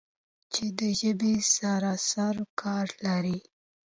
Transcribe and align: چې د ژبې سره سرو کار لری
چې 0.53 0.65
د 0.79 0.81
ژبې 0.99 1.35
سره 1.55 1.91
سرو 2.09 2.45
کار 2.61 2.87
لری 3.05 3.37